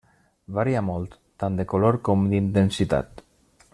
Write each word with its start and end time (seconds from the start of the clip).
Varia 0.59 0.81
molt 0.87 1.13
tant 1.43 1.59
de 1.61 1.67
color 1.75 1.99
com 2.09 2.25
d'intensitat. 2.33 3.23